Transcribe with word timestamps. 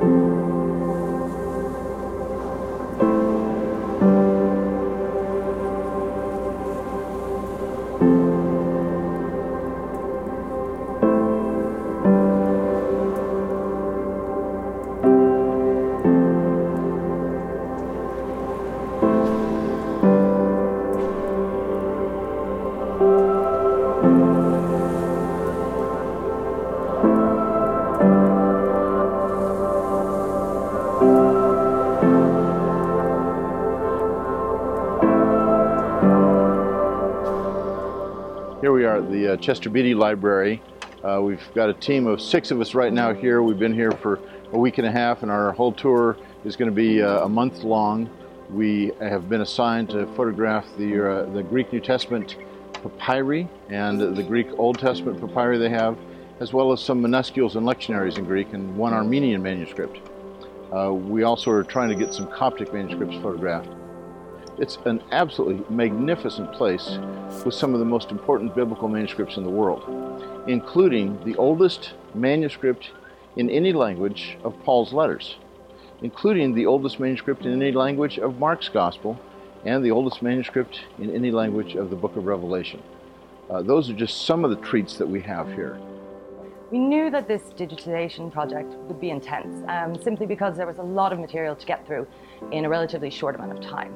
Here 0.00 0.06
we 0.08 0.37
the 39.00 39.32
uh, 39.32 39.36
Chester 39.36 39.70
Beatty 39.70 39.94
Library. 39.94 40.62
Uh, 41.02 41.20
we've 41.22 41.42
got 41.54 41.68
a 41.68 41.74
team 41.74 42.06
of 42.06 42.20
six 42.20 42.50
of 42.50 42.60
us 42.60 42.74
right 42.74 42.92
now 42.92 43.14
here. 43.14 43.42
We've 43.42 43.58
been 43.58 43.74
here 43.74 43.92
for 43.92 44.20
a 44.52 44.58
week 44.58 44.78
and 44.78 44.86
a 44.86 44.90
half, 44.90 45.22
and 45.22 45.30
our 45.30 45.52
whole 45.52 45.72
tour 45.72 46.16
is 46.44 46.56
going 46.56 46.70
to 46.70 46.74
be 46.74 47.02
uh, 47.02 47.24
a 47.24 47.28
month 47.28 47.62
long. 47.62 48.10
We 48.50 48.92
have 49.00 49.28
been 49.28 49.42
assigned 49.42 49.90
to 49.90 50.06
photograph 50.14 50.66
the, 50.76 51.10
uh, 51.10 51.32
the 51.32 51.42
Greek 51.42 51.72
New 51.72 51.80
Testament 51.80 52.36
papyri 52.98 53.48
and 53.68 54.00
the 54.00 54.22
Greek 54.22 54.48
Old 54.58 54.78
Testament 54.78 55.20
papyri 55.20 55.58
they 55.58 55.68
have, 55.68 55.98
as 56.40 56.52
well 56.52 56.72
as 56.72 56.80
some 56.80 57.02
minuscules 57.02 57.56
and 57.56 57.66
lectionaries 57.66 58.18
in 58.18 58.24
Greek 58.24 58.52
and 58.52 58.76
one 58.76 58.92
Armenian 58.92 59.42
manuscript. 59.42 59.98
Uh, 60.74 60.92
we 60.92 61.22
also 61.22 61.50
are 61.50 61.64
trying 61.64 61.88
to 61.88 61.94
get 61.94 62.14
some 62.14 62.26
Coptic 62.28 62.72
manuscripts 62.72 63.16
photographed. 63.16 63.70
It's 64.60 64.76
an 64.86 65.00
absolutely 65.12 65.64
magnificent 65.72 66.52
place 66.52 66.98
with 67.44 67.54
some 67.54 67.74
of 67.74 67.78
the 67.78 67.86
most 67.86 68.10
important 68.10 68.56
biblical 68.56 68.88
manuscripts 68.88 69.36
in 69.36 69.44
the 69.44 69.50
world, 69.50 69.84
including 70.48 71.22
the 71.24 71.36
oldest 71.36 71.92
manuscript 72.12 72.90
in 73.36 73.50
any 73.50 73.72
language 73.72 74.36
of 74.42 74.60
Paul's 74.64 74.92
letters, 74.92 75.36
including 76.02 76.54
the 76.54 76.66
oldest 76.66 76.98
manuscript 76.98 77.46
in 77.46 77.62
any 77.62 77.70
language 77.70 78.18
of 78.18 78.40
Mark's 78.40 78.68
Gospel, 78.68 79.16
and 79.64 79.84
the 79.84 79.92
oldest 79.92 80.22
manuscript 80.22 80.80
in 80.98 81.14
any 81.14 81.30
language 81.30 81.76
of 81.76 81.88
the 81.88 81.96
book 81.96 82.16
of 82.16 82.26
Revelation. 82.26 82.82
Uh, 83.48 83.62
those 83.62 83.88
are 83.88 83.94
just 83.94 84.26
some 84.26 84.44
of 84.44 84.50
the 84.50 84.56
treats 84.56 84.96
that 84.96 85.08
we 85.08 85.20
have 85.20 85.46
here. 85.52 85.78
We 86.72 86.80
knew 86.80 87.10
that 87.10 87.28
this 87.28 87.42
digitization 87.56 88.32
project 88.32 88.74
would 88.74 89.00
be 89.00 89.10
intense, 89.10 89.64
um, 89.68 89.94
simply 90.02 90.26
because 90.26 90.56
there 90.56 90.66
was 90.66 90.78
a 90.78 90.82
lot 90.82 91.12
of 91.12 91.20
material 91.20 91.54
to 91.54 91.64
get 91.64 91.86
through 91.86 92.08
in 92.50 92.64
a 92.64 92.68
relatively 92.68 93.08
short 93.08 93.36
amount 93.36 93.52
of 93.52 93.60
time. 93.64 93.94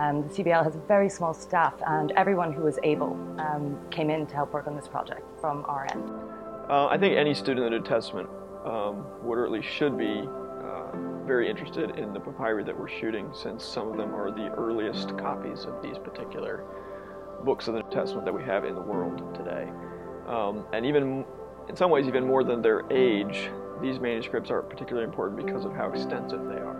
Um, 0.00 0.22
the 0.22 0.28
CBL 0.28 0.64
has 0.64 0.76
a 0.76 0.78
very 0.88 1.10
small 1.10 1.34
staff, 1.34 1.74
and 1.86 2.10
everyone 2.12 2.54
who 2.54 2.62
was 2.62 2.78
able 2.82 3.12
um, 3.38 3.78
came 3.90 4.08
in 4.08 4.26
to 4.28 4.34
help 4.34 4.54
work 4.54 4.66
on 4.66 4.74
this 4.74 4.88
project 4.88 5.20
from 5.42 5.62
our 5.68 5.86
end. 5.92 6.10
Uh, 6.70 6.86
I 6.86 6.96
think 6.96 7.18
any 7.18 7.34
student 7.34 7.66
of 7.66 7.70
the 7.70 7.78
New 7.78 7.84
Testament 7.84 8.26
um, 8.64 9.04
would, 9.22 9.36
or 9.36 9.44
at 9.44 9.52
least 9.52 9.68
should 9.68 9.98
be, 9.98 10.26
uh, 10.26 11.26
very 11.26 11.50
interested 11.50 11.98
in 11.98 12.14
the 12.14 12.20
papyri 12.20 12.64
that 12.64 12.78
we're 12.78 12.88
shooting, 12.88 13.30
since 13.34 13.62
some 13.62 13.88
of 13.88 13.98
them 13.98 14.14
are 14.14 14.30
the 14.30 14.48
earliest 14.56 15.18
copies 15.18 15.66
of 15.66 15.82
these 15.82 15.98
particular 15.98 16.64
books 17.44 17.68
of 17.68 17.74
the 17.74 17.82
New 17.82 17.90
Testament 17.90 18.24
that 18.24 18.32
we 18.32 18.42
have 18.42 18.64
in 18.64 18.74
the 18.74 18.80
world 18.80 19.34
today. 19.34 19.68
Um, 20.26 20.64
and 20.72 20.86
even, 20.86 21.26
in 21.68 21.76
some 21.76 21.90
ways, 21.90 22.06
even 22.08 22.26
more 22.26 22.42
than 22.42 22.62
their 22.62 22.90
age, 22.90 23.50
these 23.82 24.00
manuscripts 24.00 24.50
are 24.50 24.62
particularly 24.62 25.04
important 25.04 25.44
because 25.44 25.66
of 25.66 25.74
how 25.74 25.90
extensive 25.90 26.46
they 26.46 26.60
are. 26.60 26.79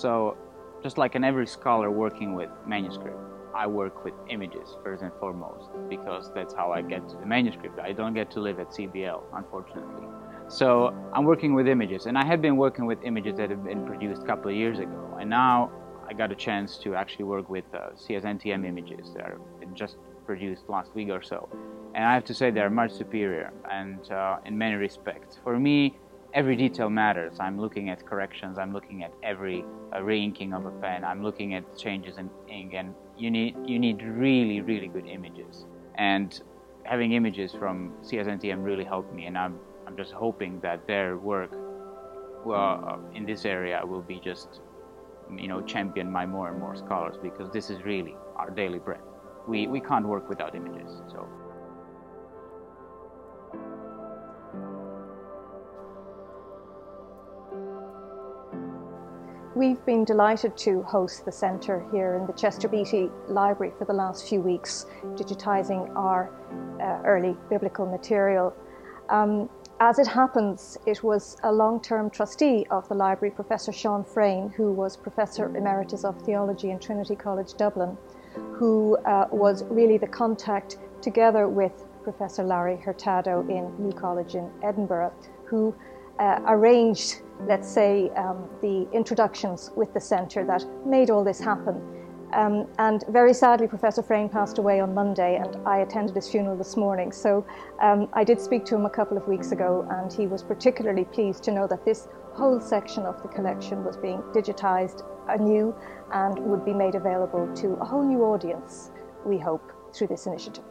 So, 0.00 0.34
just 0.82 0.96
like 0.96 1.14
an 1.14 1.24
every 1.24 1.46
scholar 1.46 1.90
working 1.90 2.34
with 2.34 2.48
manuscript, 2.66 3.18
I 3.54 3.66
work 3.66 4.02
with 4.02 4.14
images 4.30 4.78
first 4.82 5.02
and 5.02 5.12
foremost 5.20 5.68
because 5.90 6.32
that's 6.34 6.54
how 6.54 6.72
I 6.72 6.80
get 6.80 7.06
to 7.10 7.16
the 7.16 7.26
manuscript. 7.26 7.78
I 7.78 7.92
don't 7.92 8.14
get 8.14 8.30
to 8.30 8.40
live 8.40 8.58
at 8.60 8.70
CBL, 8.70 9.22
unfortunately. 9.34 10.06
So 10.48 10.94
I'm 11.12 11.24
working 11.24 11.52
with 11.52 11.68
images, 11.68 12.06
and 12.06 12.16
I 12.16 12.24
had 12.24 12.40
been 12.40 12.56
working 12.56 12.86
with 12.86 12.98
images 13.04 13.36
that 13.36 13.50
had 13.50 13.62
been 13.62 13.84
produced 13.84 14.22
a 14.22 14.24
couple 14.24 14.50
of 14.50 14.56
years 14.56 14.78
ago, 14.78 15.18
and 15.20 15.28
now 15.28 15.70
I 16.08 16.14
got 16.14 16.32
a 16.32 16.34
chance 16.34 16.78
to 16.78 16.94
actually 16.94 17.26
work 17.26 17.50
with 17.50 17.66
uh, 17.74 17.90
CSNTM 17.90 18.66
images 18.66 19.12
that 19.12 19.24
are 19.24 19.38
just 19.74 19.98
produced 20.24 20.62
last 20.68 20.94
week 20.94 21.10
or 21.10 21.20
so. 21.20 21.46
And 21.94 22.04
I 22.06 22.14
have 22.14 22.24
to 22.24 22.32
say 22.32 22.50
they're 22.50 22.70
much 22.70 22.92
superior, 22.92 23.52
and 23.70 24.10
uh, 24.10 24.38
in 24.46 24.56
many 24.56 24.76
respects. 24.76 25.36
For 25.44 25.60
me, 25.60 25.98
every 26.32 26.56
detail 26.56 26.90
matters. 26.90 27.38
I'm 27.40 27.60
looking 27.60 27.90
at 27.90 28.04
corrections, 28.06 28.58
I'm 28.58 28.72
looking 28.72 29.02
at 29.02 29.12
every 29.22 29.64
uh, 29.94 30.02
re-inking 30.02 30.52
of 30.52 30.66
a 30.66 30.70
pen, 30.70 31.04
I'm 31.04 31.22
looking 31.22 31.54
at 31.54 31.76
changes 31.76 32.18
in 32.18 32.30
ink, 32.48 32.74
and 32.74 32.94
you 33.16 33.30
need, 33.30 33.56
you 33.66 33.78
need 33.78 34.02
really, 34.02 34.60
really 34.60 34.88
good 34.88 35.06
images. 35.06 35.66
And 35.96 36.40
having 36.84 37.12
images 37.12 37.52
from 37.52 37.92
CSNTM 38.02 38.64
really 38.64 38.84
helped 38.84 39.12
me, 39.12 39.26
and 39.26 39.36
I'm, 39.36 39.58
I'm 39.86 39.96
just 39.96 40.12
hoping 40.12 40.60
that 40.60 40.86
their 40.86 41.16
work 41.16 41.50
well, 42.44 42.84
uh, 43.12 43.16
in 43.16 43.26
this 43.26 43.44
area 43.44 43.80
will 43.84 44.02
be 44.02 44.20
just, 44.20 44.60
you 45.36 45.48
know, 45.48 45.60
championed 45.60 46.12
by 46.12 46.26
more 46.26 46.48
and 46.48 46.58
more 46.58 46.74
scholars 46.76 47.16
because 47.22 47.52
this 47.52 47.70
is 47.70 47.82
really 47.84 48.16
our 48.36 48.50
daily 48.50 48.78
bread. 48.78 49.00
We, 49.46 49.66
we 49.66 49.80
can't 49.80 50.06
work 50.06 50.28
without 50.28 50.54
images, 50.54 51.02
so. 51.10 51.28
We've 59.60 59.84
been 59.84 60.06
delighted 60.06 60.56
to 60.56 60.80
host 60.84 61.26
the 61.26 61.32
centre 61.32 61.86
here 61.92 62.14
in 62.14 62.26
the 62.26 62.32
Chester 62.32 62.66
Beatty 62.66 63.10
Library 63.28 63.74
for 63.78 63.84
the 63.84 63.92
last 63.92 64.26
few 64.26 64.40
weeks, 64.40 64.86
digitising 65.16 65.94
our 65.94 66.32
uh, 66.80 67.06
early 67.06 67.36
biblical 67.50 67.84
material. 67.84 68.54
Um, 69.10 69.50
as 69.78 69.98
it 69.98 70.06
happens, 70.06 70.78
it 70.86 71.04
was 71.04 71.36
a 71.42 71.52
long-term 71.52 72.08
trustee 72.08 72.66
of 72.70 72.88
the 72.88 72.94
library, 72.94 73.34
Professor 73.34 73.70
Sean 73.70 74.02
Freyne, 74.02 74.48
who 74.48 74.72
was 74.72 74.96
Professor 74.96 75.54
Emeritus 75.54 76.04
of 76.04 76.18
Theology 76.22 76.70
in 76.70 76.78
Trinity 76.78 77.14
College 77.14 77.52
Dublin, 77.58 77.98
who 78.54 78.96
uh, 79.04 79.26
was 79.30 79.64
really 79.64 79.98
the 79.98 80.08
contact 80.08 80.78
together 81.02 81.48
with 81.48 81.84
Professor 82.02 82.44
Larry 82.44 82.78
Hurtado 82.78 83.46
in 83.50 83.76
New 83.78 83.92
College 83.92 84.36
in 84.36 84.50
Edinburgh, 84.62 85.12
who 85.44 85.74
uh, 86.18 86.40
arranged 86.46 87.22
let's 87.46 87.68
say, 87.68 88.10
um, 88.10 88.48
the 88.60 88.88
introductions 88.92 89.70
with 89.76 89.92
the 89.94 90.00
centre 90.00 90.44
that 90.44 90.64
made 90.86 91.10
all 91.10 91.24
this 91.24 91.40
happen. 91.40 91.80
Um, 92.32 92.68
and 92.78 93.04
very 93.08 93.34
sadly, 93.34 93.66
Professor 93.66 94.02
Freyne 94.02 94.28
passed 94.28 94.58
away 94.58 94.78
on 94.78 94.94
Monday, 94.94 95.36
and 95.36 95.56
I 95.66 95.78
attended 95.78 96.14
his 96.14 96.28
funeral 96.28 96.56
this 96.56 96.76
morning. 96.76 97.10
So 97.10 97.44
um, 97.80 98.08
I 98.12 98.22
did 98.22 98.40
speak 98.40 98.64
to 98.66 98.76
him 98.76 98.86
a 98.86 98.90
couple 98.90 99.16
of 99.16 99.26
weeks 99.26 99.50
ago, 99.50 99.86
and 99.90 100.12
he 100.12 100.26
was 100.28 100.42
particularly 100.42 101.04
pleased 101.04 101.42
to 101.44 101.52
know 101.52 101.66
that 101.66 101.84
this 101.84 102.06
whole 102.34 102.60
section 102.60 103.02
of 103.02 103.20
the 103.22 103.28
collection 103.28 103.84
was 103.84 103.96
being 103.96 104.22
digitised 104.32 105.04
anew 105.28 105.74
and 106.12 106.38
would 106.38 106.64
be 106.64 106.72
made 106.72 106.94
available 106.94 107.52
to 107.56 107.72
a 107.80 107.84
whole 107.84 108.04
new 108.04 108.22
audience, 108.22 108.92
we 109.24 109.36
hope, 109.36 109.72
through 109.92 110.06
this 110.06 110.26
initiative. 110.26 110.64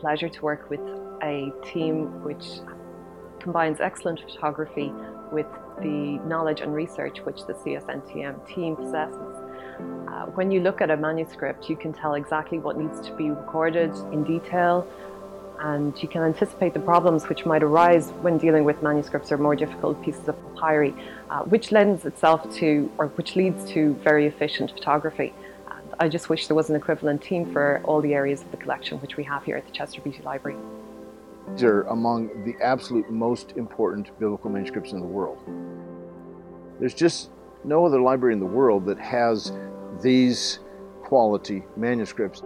Pleasure 0.00 0.28
to 0.28 0.42
work 0.42 0.68
with 0.70 0.80
a 1.22 1.52
team 1.72 2.22
which 2.24 2.44
combines 3.40 3.80
excellent 3.80 4.20
photography 4.20 4.92
with 5.30 5.46
the 5.80 6.18
knowledge 6.26 6.60
and 6.60 6.74
research 6.74 7.18
which 7.20 7.46
the 7.46 7.54
CSNTM 7.54 8.46
team 8.54 8.76
possesses. 8.76 9.36
Uh, 10.08 10.26
when 10.36 10.50
you 10.50 10.60
look 10.60 10.80
at 10.80 10.90
a 10.90 10.96
manuscript, 10.96 11.68
you 11.70 11.76
can 11.76 11.92
tell 11.92 12.14
exactly 12.14 12.58
what 12.58 12.78
needs 12.78 13.00
to 13.06 13.12
be 13.16 13.30
recorded 13.30 13.94
in 14.12 14.24
detail 14.24 14.86
and 15.60 16.02
you 16.02 16.08
can 16.08 16.22
anticipate 16.22 16.72
the 16.72 16.80
problems 16.80 17.28
which 17.28 17.44
might 17.44 17.62
arise 17.62 18.10
when 18.22 18.38
dealing 18.38 18.64
with 18.64 18.82
manuscripts 18.82 19.30
or 19.30 19.36
more 19.36 19.54
difficult 19.54 20.02
pieces 20.02 20.26
of 20.26 20.36
papyri, 20.54 20.94
uh, 21.28 21.42
which 21.42 21.70
lends 21.70 22.06
itself 22.06 22.50
to, 22.54 22.90
or 22.96 23.08
which 23.08 23.36
leads 23.36 23.70
to 23.70 23.94
very 24.02 24.26
efficient 24.26 24.70
photography. 24.70 25.34
I 26.02 26.08
just 26.08 26.30
wish 26.30 26.46
there 26.46 26.56
was 26.56 26.70
an 26.70 26.76
equivalent 26.76 27.20
team 27.20 27.52
for 27.52 27.82
all 27.84 28.00
the 28.00 28.14
areas 28.14 28.40
of 28.40 28.50
the 28.50 28.56
collection 28.56 28.98
which 29.00 29.18
we 29.18 29.24
have 29.24 29.44
here 29.44 29.58
at 29.58 29.66
the 29.66 29.70
Chester 29.70 30.00
Beatty 30.00 30.22
Library. 30.22 30.56
These 31.52 31.62
are 31.62 31.82
among 31.82 32.42
the 32.42 32.54
absolute 32.64 33.10
most 33.10 33.52
important 33.58 34.18
biblical 34.18 34.48
manuscripts 34.48 34.92
in 34.92 35.00
the 35.00 35.06
world. 35.06 35.38
There's 36.78 36.94
just 36.94 37.28
no 37.64 37.84
other 37.84 38.00
library 38.00 38.32
in 38.32 38.40
the 38.40 38.46
world 38.46 38.86
that 38.86 38.98
has 38.98 39.52
these 40.00 40.60
quality 41.02 41.64
manuscripts. 41.76 42.42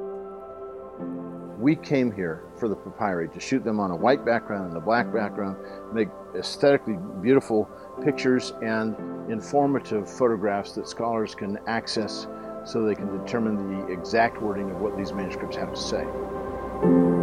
We 1.57 1.77
came 1.77 2.11
here 2.11 2.43
for 2.59 2.69
the 2.69 2.75
papyri 2.75 3.29
to 3.29 3.39
shoot 3.39 3.63
them 3.63 3.79
on 3.79 3.93
a 3.93 3.97
white 3.97 4.25
background 4.25 4.71
and 4.71 4.77
a 4.77 4.81
black 4.81 5.13
background, 5.13 5.59
make 5.95 6.09
aesthetically 6.37 6.99
beautiful 7.23 7.71
pictures 8.03 8.53
and 8.63 8.97
informative 9.31 10.11
photographs 10.11 10.73
that 10.73 10.89
scholars 10.89 11.37
can 11.37 11.61
access 11.69 12.27
so 12.65 12.83
they 12.83 12.95
can 12.95 13.25
determine 13.25 13.57
the 13.57 13.93
exact 13.93 14.41
wording 14.43 14.71
of 14.71 14.79
what 14.81 14.97
these 14.97 15.13
manuscripts 15.13 15.57
have 15.57 15.73
to 15.73 15.81
say. 15.81 17.14